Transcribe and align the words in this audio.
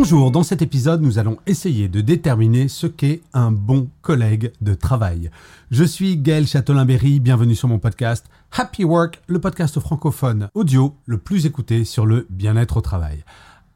Bonjour, 0.00 0.30
dans 0.30 0.44
cet 0.44 0.62
épisode, 0.62 1.02
nous 1.02 1.18
allons 1.18 1.38
essayer 1.46 1.88
de 1.88 2.00
déterminer 2.00 2.68
ce 2.68 2.86
qu'est 2.86 3.20
un 3.32 3.50
bon 3.50 3.88
collègue 4.00 4.52
de 4.60 4.74
travail. 4.74 5.28
Je 5.72 5.82
suis 5.82 6.16
Gaël 6.16 6.46
Châtelain-Berry, 6.46 7.18
bienvenue 7.18 7.56
sur 7.56 7.66
mon 7.66 7.80
podcast 7.80 8.26
Happy 8.52 8.84
Work, 8.84 9.20
le 9.26 9.40
podcast 9.40 9.80
francophone 9.80 10.50
audio 10.54 10.94
le 11.06 11.18
plus 11.18 11.46
écouté 11.46 11.84
sur 11.84 12.06
le 12.06 12.28
bien-être 12.30 12.76
au 12.76 12.80
travail. 12.80 13.24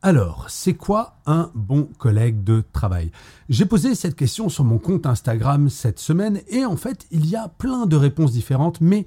Alors, 0.01 0.47
c'est 0.49 0.75
quoi 0.75 1.17
un 1.27 1.51
bon 1.57 1.89
collègue 1.99 2.45
de 2.45 2.63
travail? 2.73 3.11
J'ai 3.49 3.67
posé 3.67 3.97
cette 3.97 4.15
question 4.15 4.49
sur 4.49 4.63
mon 4.63 4.79
compte 4.79 5.07
Instagram 5.07 5.69
cette 5.71 5.99
semaine 5.99 6.41
et 6.47 6.65
en 6.65 6.77
fait, 6.77 7.05
il 7.11 7.27
y 7.27 7.35
a 7.35 7.49
plein 7.49 7.85
de 7.87 7.97
réponses 7.97 8.31
différentes, 8.31 8.81
mais 8.81 9.07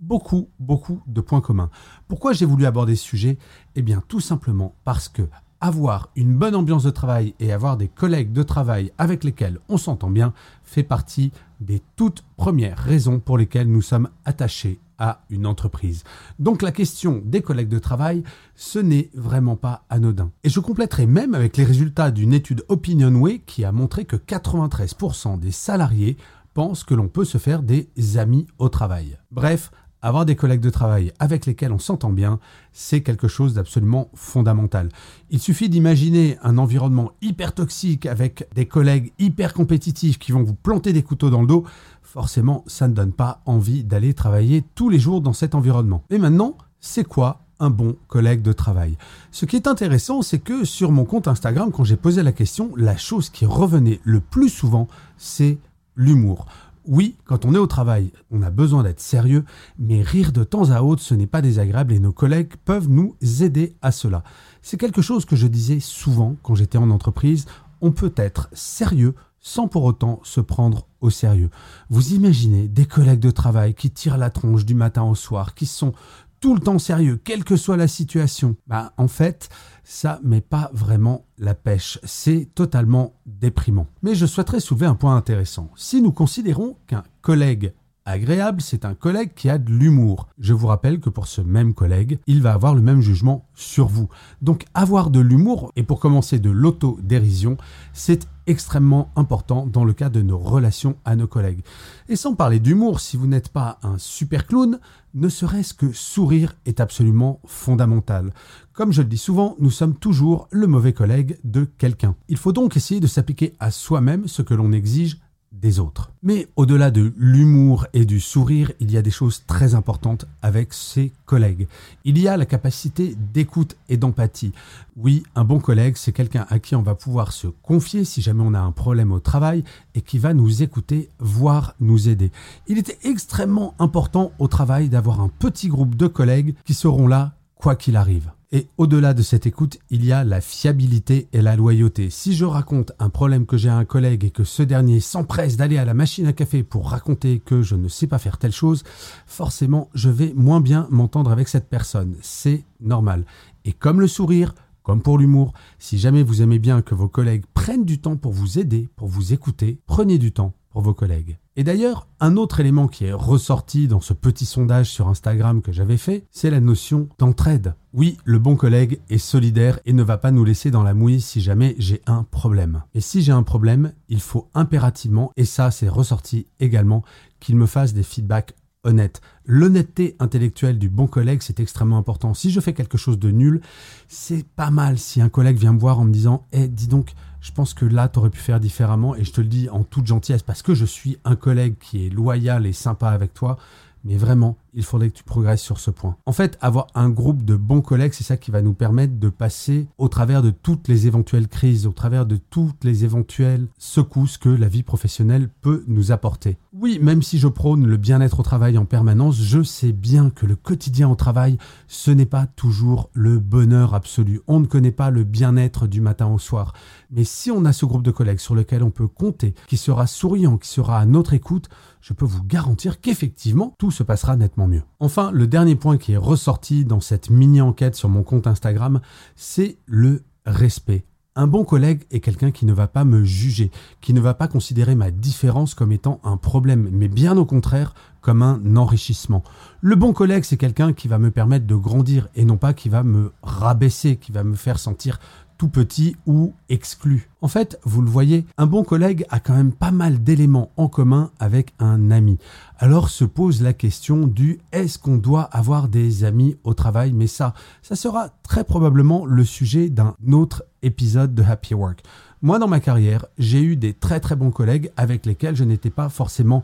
beaucoup, 0.00 0.48
beaucoup 0.58 1.00
de 1.06 1.20
points 1.20 1.40
communs. 1.40 1.70
Pourquoi 2.08 2.32
j'ai 2.32 2.44
voulu 2.44 2.66
aborder 2.66 2.96
ce 2.96 3.04
sujet? 3.04 3.38
Eh 3.76 3.82
bien, 3.82 4.02
tout 4.08 4.20
simplement 4.20 4.74
parce 4.84 5.08
que 5.08 5.22
avoir 5.66 6.10
une 6.14 6.32
bonne 6.32 6.54
ambiance 6.54 6.84
de 6.84 6.90
travail 6.90 7.34
et 7.40 7.52
avoir 7.52 7.76
des 7.76 7.88
collègues 7.88 8.32
de 8.32 8.44
travail 8.44 8.92
avec 8.98 9.24
lesquels 9.24 9.58
on 9.68 9.78
s'entend 9.78 10.10
bien 10.10 10.32
fait 10.62 10.84
partie 10.84 11.32
des 11.60 11.82
toutes 11.96 12.24
premières 12.36 12.78
raisons 12.78 13.18
pour 13.18 13.36
lesquelles 13.36 13.66
nous 13.66 13.82
sommes 13.82 14.08
attachés 14.24 14.78
à 14.98 15.22
une 15.28 15.44
entreprise. 15.44 16.04
Donc 16.38 16.62
la 16.62 16.70
question 16.70 17.20
des 17.24 17.42
collègues 17.42 17.68
de 17.68 17.80
travail, 17.80 18.22
ce 18.54 18.78
n'est 18.78 19.10
vraiment 19.12 19.56
pas 19.56 19.84
anodin. 19.90 20.30
Et 20.44 20.48
je 20.48 20.60
compléterai 20.60 21.06
même 21.06 21.34
avec 21.34 21.56
les 21.56 21.64
résultats 21.64 22.12
d'une 22.12 22.32
étude 22.32 22.64
Opinionway 22.68 23.40
qui 23.44 23.64
a 23.64 23.72
montré 23.72 24.04
que 24.04 24.16
93% 24.16 25.38
des 25.38 25.50
salariés 25.50 26.16
pensent 26.54 26.84
que 26.84 26.94
l'on 26.94 27.08
peut 27.08 27.24
se 27.24 27.38
faire 27.38 27.62
des 27.62 27.90
amis 28.16 28.46
au 28.58 28.68
travail. 28.68 29.18
Bref, 29.32 29.72
avoir 30.02 30.24
des 30.24 30.36
collègues 30.36 30.60
de 30.60 30.70
travail 30.70 31.12
avec 31.18 31.46
lesquels 31.46 31.72
on 31.72 31.78
s'entend 31.78 32.10
bien, 32.10 32.38
c'est 32.72 33.02
quelque 33.02 33.28
chose 33.28 33.54
d'absolument 33.54 34.10
fondamental. 34.14 34.88
Il 35.30 35.40
suffit 35.40 35.68
d'imaginer 35.68 36.38
un 36.42 36.58
environnement 36.58 37.12
hyper 37.22 37.54
toxique 37.54 38.06
avec 38.06 38.48
des 38.54 38.66
collègues 38.66 39.12
hyper 39.18 39.54
compétitifs 39.54 40.18
qui 40.18 40.32
vont 40.32 40.42
vous 40.42 40.54
planter 40.54 40.92
des 40.92 41.02
couteaux 41.02 41.30
dans 41.30 41.40
le 41.40 41.46
dos. 41.46 41.64
Forcément, 42.02 42.64
ça 42.66 42.88
ne 42.88 42.94
donne 42.94 43.12
pas 43.12 43.42
envie 43.46 43.84
d'aller 43.84 44.14
travailler 44.14 44.64
tous 44.74 44.88
les 44.88 44.98
jours 44.98 45.20
dans 45.20 45.32
cet 45.32 45.54
environnement. 45.54 46.04
Et 46.10 46.18
maintenant, 46.18 46.56
c'est 46.80 47.04
quoi 47.04 47.40
un 47.58 47.70
bon 47.70 47.96
collègue 48.06 48.42
de 48.42 48.52
travail? 48.52 48.96
Ce 49.30 49.46
qui 49.46 49.56
est 49.56 49.66
intéressant, 49.66 50.22
c'est 50.22 50.38
que 50.38 50.64
sur 50.64 50.92
mon 50.92 51.04
compte 51.04 51.26
Instagram, 51.26 51.72
quand 51.72 51.84
j'ai 51.84 51.96
posé 51.96 52.22
la 52.22 52.32
question, 52.32 52.70
la 52.76 52.96
chose 52.96 53.30
qui 53.30 53.46
revenait 53.46 54.00
le 54.04 54.20
plus 54.20 54.50
souvent, 54.50 54.88
c'est 55.16 55.58
l'humour. 55.96 56.46
Oui, 56.88 57.16
quand 57.24 57.44
on 57.44 57.54
est 57.54 57.58
au 57.58 57.66
travail, 57.66 58.12
on 58.30 58.42
a 58.42 58.50
besoin 58.50 58.84
d'être 58.84 59.00
sérieux, 59.00 59.44
mais 59.76 60.02
rire 60.02 60.30
de 60.30 60.44
temps 60.44 60.70
à 60.70 60.82
autre, 60.82 61.02
ce 61.02 61.14
n'est 61.14 61.26
pas 61.26 61.42
désagréable 61.42 61.92
et 61.92 61.98
nos 61.98 62.12
collègues 62.12 62.54
peuvent 62.64 62.88
nous 62.88 63.16
aider 63.40 63.74
à 63.82 63.90
cela. 63.90 64.22
C'est 64.62 64.76
quelque 64.76 65.02
chose 65.02 65.24
que 65.24 65.34
je 65.34 65.48
disais 65.48 65.80
souvent 65.80 66.36
quand 66.42 66.54
j'étais 66.54 66.78
en 66.78 66.90
entreprise, 66.90 67.46
on 67.80 67.90
peut 67.90 68.12
être 68.16 68.48
sérieux 68.52 69.14
sans 69.40 69.68
pour 69.68 69.84
autant 69.84 70.20
se 70.24 70.40
prendre 70.40 70.86
au 71.00 71.10
sérieux. 71.10 71.50
Vous 71.88 72.14
imaginez 72.14 72.68
des 72.68 72.84
collègues 72.84 73.20
de 73.20 73.30
travail 73.30 73.74
qui 73.74 73.90
tirent 73.90 74.16
la 74.16 74.30
tronche 74.30 74.64
du 74.64 74.74
matin 74.74 75.02
au 75.02 75.14
soir, 75.14 75.54
qui 75.54 75.66
sont 75.66 75.92
tout 76.40 76.54
le 76.54 76.60
temps 76.60 76.78
sérieux, 76.78 77.20
quelle 77.22 77.44
que 77.44 77.56
soit 77.56 77.76
la 77.76 77.88
situation, 77.88 78.56
bah, 78.66 78.92
en 78.96 79.08
fait, 79.08 79.48
ça 79.84 80.20
met 80.22 80.40
pas 80.40 80.70
vraiment 80.72 81.26
la 81.38 81.54
pêche. 81.54 81.98
C'est 82.04 82.48
totalement 82.54 83.14
déprimant. 83.26 83.86
Mais 84.02 84.14
je 84.14 84.26
souhaiterais 84.26 84.60
soulever 84.60 84.86
un 84.86 84.94
point 84.94 85.16
intéressant. 85.16 85.70
Si 85.76 86.02
nous 86.02 86.12
considérons 86.12 86.76
qu'un 86.86 87.04
collègue 87.22 87.72
agréable, 88.06 88.62
c'est 88.62 88.84
un 88.84 88.94
collègue 88.94 89.32
qui 89.34 89.50
a 89.50 89.58
de 89.58 89.70
l'humour. 89.70 90.28
Je 90.38 90.54
vous 90.54 90.68
rappelle 90.68 91.00
que 91.00 91.10
pour 91.10 91.26
ce 91.26 91.40
même 91.40 91.74
collègue, 91.74 92.18
il 92.26 92.40
va 92.40 92.52
avoir 92.52 92.74
le 92.74 92.80
même 92.80 93.00
jugement 93.00 93.44
sur 93.54 93.88
vous. 93.88 94.08
Donc 94.40 94.64
avoir 94.72 95.10
de 95.10 95.20
l'humour, 95.20 95.72
et 95.76 95.82
pour 95.82 96.00
commencer 96.00 96.38
de 96.38 96.50
l'autodérision, 96.50 97.56
c'est 97.92 98.26
extrêmement 98.46 99.10
important 99.16 99.66
dans 99.66 99.84
le 99.84 99.92
cas 99.92 100.08
de 100.08 100.22
nos 100.22 100.38
relations 100.38 100.96
à 101.04 101.16
nos 101.16 101.26
collègues. 101.26 101.64
Et 102.08 102.16
sans 102.16 102.34
parler 102.34 102.60
d'humour, 102.60 103.00
si 103.00 103.16
vous 103.16 103.26
n'êtes 103.26 103.48
pas 103.48 103.78
un 103.82 103.98
super 103.98 104.46
clown, 104.46 104.78
ne 105.14 105.28
serait-ce 105.28 105.74
que 105.74 105.92
sourire 105.92 106.54
est 106.64 106.80
absolument 106.80 107.40
fondamental. 107.44 108.32
Comme 108.72 108.92
je 108.92 109.02
le 109.02 109.08
dis 109.08 109.18
souvent, 109.18 109.56
nous 109.58 109.70
sommes 109.70 109.96
toujours 109.96 110.46
le 110.50 110.66
mauvais 110.66 110.92
collègue 110.92 111.38
de 111.42 111.64
quelqu'un. 111.64 112.14
Il 112.28 112.36
faut 112.36 112.52
donc 112.52 112.76
essayer 112.76 113.00
de 113.00 113.06
s'appliquer 113.06 113.54
à 113.58 113.70
soi-même 113.70 114.28
ce 114.28 114.42
que 114.42 114.54
l'on 114.54 114.72
exige 114.72 115.18
des 115.52 115.78
autres. 115.78 116.10
Mais 116.22 116.48
au-delà 116.56 116.90
de 116.90 117.12
l'humour 117.16 117.86
et 117.92 118.04
du 118.04 118.20
sourire, 118.20 118.72
il 118.80 118.90
y 118.90 118.96
a 118.96 119.02
des 119.02 119.10
choses 119.10 119.44
très 119.46 119.74
importantes 119.74 120.26
avec 120.42 120.72
ses 120.72 121.12
collègues. 121.24 121.66
Il 122.04 122.18
y 122.18 122.28
a 122.28 122.36
la 122.36 122.46
capacité 122.46 123.16
d'écoute 123.32 123.76
et 123.88 123.96
d'empathie. 123.96 124.52
Oui, 124.96 125.22
un 125.34 125.44
bon 125.44 125.58
collègue, 125.58 125.96
c'est 125.96 126.12
quelqu'un 126.12 126.46
à 126.48 126.58
qui 126.58 126.74
on 126.74 126.82
va 126.82 126.94
pouvoir 126.94 127.32
se 127.32 127.48
confier 127.62 128.04
si 128.04 128.22
jamais 128.22 128.42
on 128.44 128.54
a 128.54 128.60
un 128.60 128.72
problème 128.72 129.12
au 129.12 129.20
travail 129.20 129.64
et 129.94 130.00
qui 130.00 130.18
va 130.18 130.34
nous 130.34 130.62
écouter, 130.62 131.10
voire 131.18 131.74
nous 131.80 132.08
aider. 132.08 132.30
Il 132.66 132.78
était 132.78 132.98
extrêmement 133.04 133.74
important 133.78 134.32
au 134.38 134.48
travail 134.48 134.88
d'avoir 134.88 135.20
un 135.20 135.28
petit 135.28 135.68
groupe 135.68 135.94
de 135.94 136.06
collègues 136.06 136.54
qui 136.64 136.74
seront 136.74 137.06
là 137.06 137.32
quoi 137.56 137.76
qu'il 137.76 137.96
arrive. 137.96 138.30
Et 138.52 138.68
au-delà 138.78 139.12
de 139.12 139.22
cette 139.22 139.46
écoute, 139.46 139.78
il 139.90 140.04
y 140.04 140.12
a 140.12 140.22
la 140.22 140.40
fiabilité 140.40 141.28
et 141.32 141.42
la 141.42 141.56
loyauté. 141.56 142.10
Si 142.10 142.32
je 142.32 142.44
raconte 142.44 142.92
un 143.00 143.10
problème 143.10 143.44
que 143.44 143.56
j'ai 143.56 143.68
à 143.68 143.76
un 143.76 143.84
collègue 143.84 144.24
et 144.24 144.30
que 144.30 144.44
ce 144.44 144.62
dernier 144.62 145.00
s'empresse 145.00 145.56
d'aller 145.56 145.78
à 145.78 145.84
la 145.84 145.94
machine 145.94 146.28
à 146.28 146.32
café 146.32 146.62
pour 146.62 146.90
raconter 146.90 147.40
que 147.40 147.62
je 147.62 147.74
ne 147.74 147.88
sais 147.88 148.06
pas 148.06 148.18
faire 148.18 148.38
telle 148.38 148.52
chose, 148.52 148.84
forcément, 149.26 149.90
je 149.94 150.10
vais 150.10 150.32
moins 150.36 150.60
bien 150.60 150.86
m'entendre 150.90 151.32
avec 151.32 151.48
cette 151.48 151.68
personne. 151.68 152.14
C'est 152.22 152.64
normal. 152.80 153.24
Et 153.64 153.72
comme 153.72 154.00
le 154.00 154.06
sourire, 154.06 154.54
comme 154.84 155.02
pour 155.02 155.18
l'humour, 155.18 155.52
si 155.80 155.98
jamais 155.98 156.22
vous 156.22 156.40
aimez 156.40 156.60
bien 156.60 156.82
que 156.82 156.94
vos 156.94 157.08
collègues 157.08 157.46
prennent 157.52 157.84
du 157.84 157.98
temps 157.98 158.16
pour 158.16 158.32
vous 158.32 158.60
aider, 158.60 158.88
pour 158.94 159.08
vous 159.08 159.32
écouter, 159.32 159.80
prenez 159.86 160.18
du 160.18 160.30
temps 160.30 160.54
vos 160.80 160.94
collègues. 160.94 161.38
Et 161.56 161.64
d'ailleurs, 161.64 162.06
un 162.20 162.36
autre 162.36 162.60
élément 162.60 162.88
qui 162.88 163.06
est 163.06 163.12
ressorti 163.12 163.88
dans 163.88 164.00
ce 164.00 164.12
petit 164.12 164.44
sondage 164.44 164.90
sur 164.90 165.08
Instagram 165.08 165.62
que 165.62 165.72
j'avais 165.72 165.96
fait, 165.96 166.24
c'est 166.30 166.50
la 166.50 166.60
notion 166.60 167.08
d'entraide. 167.18 167.74
Oui, 167.94 168.18
le 168.24 168.38
bon 168.38 168.56
collègue 168.56 169.00
est 169.08 169.18
solidaire 169.18 169.80
et 169.86 169.92
ne 169.92 170.02
va 170.02 170.18
pas 170.18 170.30
nous 170.30 170.44
laisser 170.44 170.70
dans 170.70 170.82
la 170.82 170.92
mouise 170.92 171.24
si 171.24 171.40
jamais 171.40 171.74
j'ai 171.78 172.02
un 172.06 172.24
problème. 172.24 172.82
Et 172.94 173.00
si 173.00 173.22
j'ai 173.22 173.32
un 173.32 173.42
problème, 173.42 173.92
il 174.08 174.20
faut 174.20 174.50
impérativement, 174.54 175.32
et 175.36 175.46
ça 175.46 175.70
c'est 175.70 175.88
ressorti 175.88 176.46
également, 176.60 177.02
qu'il 177.40 177.56
me 177.56 177.66
fasse 177.66 177.94
des 177.94 178.02
feedbacks 178.02 178.54
honnêtes. 178.86 179.20
L'honnêteté 179.44 180.16
intellectuelle 180.18 180.78
du 180.78 180.88
bon 180.88 181.06
collègue, 181.06 181.40
c'est 181.42 181.60
extrêmement 181.60 181.98
important. 181.98 182.34
Si 182.34 182.50
je 182.50 182.60
fais 182.60 182.72
quelque 182.72 182.96
chose 182.96 183.18
de 183.18 183.30
nul, 183.30 183.60
c'est 184.08 184.46
pas 184.46 184.70
mal 184.70 184.98
si 184.98 185.20
un 185.20 185.28
collègue 185.28 185.58
vient 185.58 185.72
me 185.72 185.78
voir 185.78 185.98
en 186.00 186.04
me 186.04 186.12
disant 186.12 186.46
Eh, 186.52 186.68
dis 186.68 186.88
donc, 186.88 187.12
je 187.40 187.52
pense 187.52 187.74
que 187.74 187.84
là, 187.84 188.08
tu 188.08 188.18
aurais 188.18 188.30
pu 188.30 188.40
faire 188.40 188.58
différemment. 188.58 189.14
Et 189.14 189.24
je 189.24 189.32
te 189.32 189.40
le 189.40 189.46
dis 189.46 189.68
en 189.68 189.84
toute 189.84 190.06
gentillesse, 190.06 190.42
parce 190.42 190.62
que 190.62 190.74
je 190.74 190.84
suis 190.84 191.18
un 191.24 191.36
collègue 191.36 191.76
qui 191.78 192.06
est 192.06 192.10
loyal 192.10 192.66
et 192.66 192.72
sympa 192.72 193.10
avec 193.10 193.34
toi. 193.34 193.58
Mais 194.04 194.16
vraiment, 194.16 194.56
il 194.72 194.84
faudrait 194.84 195.10
que 195.10 195.16
tu 195.16 195.24
progresses 195.24 195.62
sur 195.62 195.80
ce 195.80 195.90
point. 195.90 196.16
En 196.26 196.32
fait, 196.32 196.56
avoir 196.60 196.86
un 196.94 197.10
groupe 197.10 197.44
de 197.44 197.56
bons 197.56 197.80
collègues, 197.80 198.12
c'est 198.12 198.22
ça 198.22 198.36
qui 198.36 198.52
va 198.52 198.62
nous 198.62 198.72
permettre 198.72 199.18
de 199.18 199.28
passer 199.28 199.88
au 199.98 200.08
travers 200.08 200.42
de 200.42 200.50
toutes 200.50 200.86
les 200.86 201.08
éventuelles 201.08 201.48
crises, 201.48 201.88
au 201.88 201.92
travers 201.92 202.24
de 202.24 202.36
toutes 202.36 202.84
les 202.84 203.04
éventuelles 203.04 203.66
secousses 203.78 204.38
que 204.38 204.48
la 204.48 204.68
vie 204.68 204.84
professionnelle 204.84 205.48
peut 205.60 205.82
nous 205.88 206.12
apporter. 206.12 206.56
Oui, 206.78 206.98
même 207.00 207.22
si 207.22 207.38
je 207.38 207.48
prône 207.48 207.86
le 207.86 207.96
bien-être 207.96 208.40
au 208.40 208.42
travail 208.42 208.76
en 208.76 208.84
permanence, 208.84 209.40
je 209.40 209.62
sais 209.62 209.92
bien 209.92 210.28
que 210.28 210.44
le 210.44 210.56
quotidien 210.56 211.08
au 211.08 211.14
travail, 211.14 211.56
ce 211.88 212.10
n'est 212.10 212.26
pas 212.26 212.44
toujours 212.44 213.08
le 213.14 213.38
bonheur 213.38 213.94
absolu. 213.94 214.42
On 214.46 214.60
ne 214.60 214.66
connaît 214.66 214.92
pas 214.92 215.08
le 215.08 215.24
bien-être 215.24 215.86
du 215.86 216.02
matin 216.02 216.26
au 216.26 216.38
soir. 216.38 216.74
Mais 217.10 217.24
si 217.24 217.50
on 217.50 217.64
a 217.64 217.72
ce 217.72 217.86
groupe 217.86 218.02
de 218.02 218.10
collègues 218.10 218.40
sur 218.40 218.54
lequel 218.54 218.82
on 218.82 218.90
peut 218.90 219.08
compter, 219.08 219.54
qui 219.68 219.78
sera 219.78 220.06
souriant, 220.06 220.58
qui 220.58 220.68
sera 220.68 220.98
à 220.98 221.06
notre 221.06 221.32
écoute, 221.32 221.70
je 222.02 222.12
peux 222.12 222.26
vous 222.26 222.44
garantir 222.44 223.00
qu'effectivement, 223.00 223.74
tout 223.78 223.90
se 223.90 224.02
passera 224.02 224.36
nettement 224.36 224.68
mieux. 224.68 224.82
Enfin, 225.00 225.30
le 225.30 225.46
dernier 225.46 225.76
point 225.76 225.96
qui 225.96 226.12
est 226.12 226.18
ressorti 226.18 226.84
dans 226.84 227.00
cette 227.00 227.30
mini-enquête 227.30 227.96
sur 227.96 228.10
mon 228.10 228.22
compte 228.22 228.46
Instagram, 228.46 229.00
c'est 229.34 229.78
le 229.86 230.24
respect. 230.44 231.06
Un 231.38 231.46
bon 231.46 231.64
collègue 231.64 232.04
est 232.10 232.20
quelqu'un 232.20 232.50
qui 232.50 232.64
ne 232.64 232.72
va 232.72 232.88
pas 232.88 233.04
me 233.04 233.22
juger, 233.22 233.70
qui 234.00 234.14
ne 234.14 234.20
va 234.20 234.32
pas 234.32 234.48
considérer 234.48 234.94
ma 234.94 235.10
différence 235.10 235.74
comme 235.74 235.92
étant 235.92 236.18
un 236.24 236.38
problème, 236.38 236.88
mais 236.90 237.08
bien 237.08 237.36
au 237.36 237.44
contraire 237.44 237.92
comme 238.22 238.40
un 238.40 238.74
enrichissement. 238.74 239.44
Le 239.82 239.96
bon 239.96 240.14
collègue, 240.14 240.44
c'est 240.44 240.56
quelqu'un 240.56 240.94
qui 240.94 241.08
va 241.08 241.18
me 241.18 241.30
permettre 241.30 241.66
de 241.66 241.74
grandir 241.74 242.28
et 242.36 242.46
non 242.46 242.56
pas 242.56 242.72
qui 242.72 242.88
va 242.88 243.02
me 243.02 243.32
rabaisser, 243.42 244.16
qui 244.16 244.32
va 244.32 244.44
me 244.44 244.56
faire 244.56 244.78
sentir 244.78 245.20
tout 245.58 245.68
petit 245.68 246.16
ou 246.26 246.52
exclu. 246.68 247.28
En 247.40 247.48
fait, 247.48 247.78
vous 247.84 248.02
le 248.02 248.10
voyez, 248.10 248.46
un 248.58 248.66
bon 248.66 248.84
collègue 248.84 249.24
a 249.30 249.40
quand 249.40 249.54
même 249.54 249.72
pas 249.72 249.90
mal 249.90 250.22
d'éléments 250.22 250.70
en 250.76 250.88
commun 250.88 251.30
avec 251.38 251.72
un 251.78 252.10
ami. 252.10 252.38
Alors 252.78 253.08
se 253.08 253.24
pose 253.24 253.62
la 253.62 253.72
question 253.72 254.26
du 254.26 254.60
est-ce 254.72 254.98
qu'on 254.98 255.16
doit 255.16 255.42
avoir 255.42 255.88
des 255.88 256.24
amis 256.24 256.56
au 256.64 256.74
travail? 256.74 257.12
Mais 257.12 257.26
ça, 257.26 257.54
ça 257.82 257.96
sera 257.96 258.30
très 258.42 258.64
probablement 258.64 259.24
le 259.26 259.44
sujet 259.44 259.88
d'un 259.88 260.14
autre 260.32 260.64
épisode 260.82 261.34
de 261.34 261.42
Happy 261.42 261.74
Work. 261.74 262.02
Moi, 262.42 262.58
dans 262.58 262.68
ma 262.68 262.80
carrière, 262.80 263.26
j'ai 263.38 263.62
eu 263.62 263.76
des 263.76 263.94
très 263.94 264.20
très 264.20 264.36
bons 264.36 264.50
collègues 264.50 264.90
avec 264.96 265.24
lesquels 265.24 265.56
je 265.56 265.64
n'étais 265.64 265.90
pas 265.90 266.08
forcément 266.08 266.62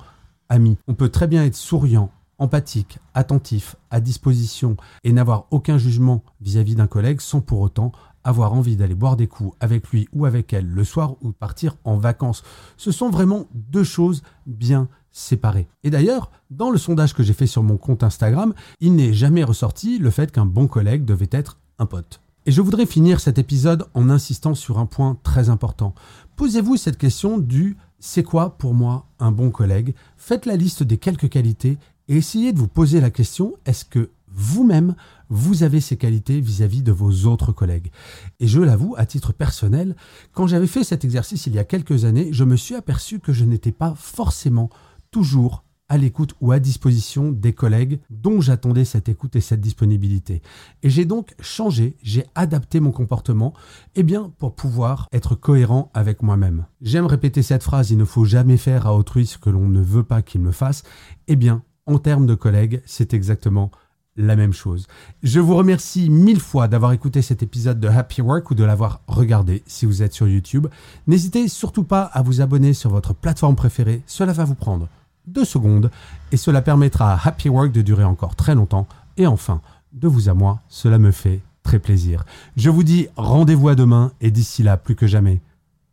ami. 0.49 0.77
On 0.87 0.95
peut 0.95 1.09
très 1.09 1.27
bien 1.27 1.45
être 1.45 1.57
souriant, 1.57 2.11
empathique, 2.39 2.99
attentif, 3.15 3.77
à 3.91 4.01
disposition 4.01 4.77
et 5.05 5.13
n'avoir 5.13 5.47
aucun 5.51 5.79
jugement 5.79 6.23
vis-à-vis 6.41 6.75
d'un 6.75 6.87
collègue 6.87 7.21
sans 7.21 7.41
pour 7.41 7.61
autant 7.61 7.93
avoir 8.25 8.53
envie 8.53 8.77
d'aller 8.77 8.95
boire 8.95 9.17
des 9.17 9.27
coups 9.27 9.57
avec 9.61 9.89
lui 9.91 10.09
ou 10.13 10.27
avec 10.27 10.53
elle 10.53 10.67
le 10.67 10.85
soir 10.85 11.15
ou 11.23 11.33
partir 11.33 11.77
en 11.85 11.97
vacances. 11.97 12.43
Ce 12.77 12.93
sont 12.93 13.11
vraiment 13.11 13.47
deux 13.55 13.85
choses 13.85 14.23
bien 14.47 14.89
séparées. 15.13 15.69
Et 15.85 15.91
d'ailleurs, 15.91 16.31
dans 16.51 16.71
le 16.71 16.79
sondage 16.79 17.15
que 17.15 17.23
j'ai 17.23 17.35
fait 17.35 17.47
sur 17.47 17.63
mon 17.63 17.77
compte 17.77 18.03
Instagram, 18.03 18.55
il 18.81 18.95
n'est 18.95 19.13
jamais 19.13 19.45
ressorti 19.45 19.99
le 19.99 20.11
fait 20.11 20.33
qu'un 20.33 20.47
bon 20.47 20.67
collègue 20.67 21.05
devait 21.05 21.29
être 21.31 21.59
un 21.79 21.87
pote. 21.87 22.21
Et 22.45 22.51
je 22.51 22.61
voudrais 22.61 22.87
finir 22.87 23.21
cet 23.21 23.39
épisode 23.39 23.87
en 23.95 24.11
insistant 24.11 24.55
sur 24.55 24.79
un 24.79 24.87
point 24.87 25.17
très 25.23 25.49
important. 25.49 25.95
Posez-vous 26.35 26.77
cette 26.77 26.99
question 26.99 27.39
du 27.39 27.77
c'est 28.01 28.25
quoi 28.25 28.59
pour 28.59 28.75
moi 28.75 29.07
un 29.21 29.31
bon 29.31 29.51
collègue? 29.51 29.95
Faites 30.17 30.45
la 30.45 30.57
liste 30.57 30.83
des 30.83 30.99
quelques 30.99 31.29
qualités 31.29 31.79
et 32.09 32.17
essayez 32.17 32.53
de 32.53 32.59
vous 32.59 32.67
poser 32.67 33.01
la 33.01 33.11
question 33.11 33.55
est-ce 33.65 33.85
que 33.85 34.11
vous-même, 34.35 34.97
vous 35.33 35.63
avez 35.63 35.81
ces 35.81 35.97
qualités 35.97 36.41
vis-à-vis 36.41 36.83
de 36.83 36.93
vos 36.93 37.27
autres 37.27 37.53
collègues. 37.53 37.91
Et 38.39 38.47
je 38.47 38.61
l'avoue, 38.61 38.95
à 38.97 39.07
titre 39.07 39.33
personnel, 39.33 39.97
quand 40.33 40.47
j'avais 40.47 40.67
fait 40.67 40.85
cet 40.85 41.05
exercice 41.05 41.47
il 41.47 41.55
y 41.55 41.59
a 41.59 41.65
quelques 41.65 42.05
années, 42.05 42.29
je 42.33 42.45
me 42.45 42.57
suis 42.57 42.75
aperçu 42.75 43.19
que 43.19 43.33
je 43.33 43.45
n'étais 43.45 43.73
pas 43.73 43.95
forcément 43.97 44.71
toujours 45.11 45.65
à 45.89 45.99
l'écoute 45.99 46.35
ou 46.41 46.53
à 46.53 46.59
disposition 46.59 47.33
des 47.33 47.53
collègues 47.53 48.01
dont 48.09 48.41
j'attendais 48.41 48.87
cette 48.87 49.11
écoute 49.11 49.37
et 49.37 49.43
cette 49.43 49.61
disponibilité. 49.61 50.41
Et 50.83 50.89
j'ai 50.89 51.05
donc 51.05 51.35
changé, 51.41 51.97
j'ai 52.03 52.25
adapté 52.35 52.81
mon 52.81 52.93
comportement, 52.93 53.53
eh 53.95 54.03
bien, 54.03 54.33
pour 54.39 54.55
pouvoir 54.55 55.07
être 55.13 55.35
cohérent 55.35 55.91
avec 55.93 56.23
moi-même. 56.23 56.65
J'aime 56.81 57.05
répéter 57.05 57.43
cette 57.43 57.63
phrase, 57.63 57.91
il 57.91 57.99
ne 57.99 58.07
faut 58.07 58.25
jamais 58.25 58.57
faire 58.57 58.87
à 58.87 58.97
autrui 58.97 59.27
ce 59.27 59.37
que 59.37 59.51
l'on 59.51 59.69
ne 59.69 59.83
veut 59.83 60.05
pas 60.05 60.23
qu'il 60.23 60.41
me 60.41 60.53
fasse. 60.53 60.83
Eh 61.29 61.37
bien, 61.37 61.63
en 61.85 61.99
termes 61.99 62.27
de 62.27 62.35
collègues, 62.35 62.81
c'est 62.87 63.13
exactement 63.13 63.71
la 64.17 64.37
même 64.37 64.53
chose. 64.53 64.87
Je 65.23 65.41
vous 65.41 65.57
remercie 65.57 66.11
mille 66.11 66.41
fois 66.41 66.69
d'avoir 66.69 66.93
écouté 66.93 67.23
cet 67.23 67.43
épisode 67.43 67.81
de 67.81 67.89
Happy 67.89 68.21
Work 68.21 68.51
ou 68.51 68.55
de 68.55 68.65
l'avoir 68.65 69.01
regardé 69.07 69.63
si 69.67 69.87
vous 69.87 70.03
êtes 70.03 70.13
sur 70.13 70.29
YouTube. 70.29 70.67
N'hésitez 71.07 71.49
surtout 71.49 71.85
pas 71.85 72.03
à 72.03 72.23
vous 72.23 72.41
abonner 72.41 72.75
sur 72.75 72.91
votre 72.91 73.15
plateforme 73.15 73.57
préférée, 73.57 74.03
cela 74.07 74.33
va 74.33 74.45
vous 74.45 74.55
prendre 74.55 74.89
deux 75.27 75.45
secondes 75.45 75.91
et 76.33 76.37
cela 76.37 76.63
permettra 76.63 77.15
à 77.15 77.29
Happy 77.29 77.49
Work 77.49 77.73
de 77.73 77.83
durer 77.83 78.05
encore 78.05 78.37
très 78.37 78.55
longtemps. 78.55 78.87
Et 79.17 79.27
enfin, 79.27 79.61
de 79.93 80.09
vous 80.09 80.29
à 80.29 80.35
moi, 80.35 80.61
cela 80.69 80.99
me 80.99 81.11
fait 81.11 81.41
très 81.63 81.79
plaisir. 81.79 82.25
Je 82.57 82.71
vous 82.71 82.83
dis 82.83 83.09
rendez-vous 83.17 83.69
à 83.69 83.75
demain 83.75 84.13
et 84.21 84.31
d'ici 84.31 84.63
là, 84.63 84.77
plus 84.77 84.97
que 84.97 85.07
jamais, 85.07 85.41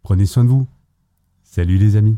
prenez 0.04 0.25
soin 0.25 0.44
de 0.44 0.50
vous. 0.50 0.68
Salut 1.44 1.77
les 1.77 1.95
amis. 1.95 2.18